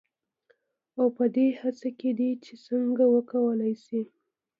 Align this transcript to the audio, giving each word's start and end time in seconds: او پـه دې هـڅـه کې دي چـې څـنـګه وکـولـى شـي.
او 0.97 1.05
پـه 1.15 1.25
دې 1.35 1.47
هـڅـه 1.61 1.89
کې 1.99 2.11
دي 2.17 2.29
چـې 2.43 2.53
څـنـګه 2.65 3.05
وکـولـى 3.15 3.73
شـي. 3.83 4.01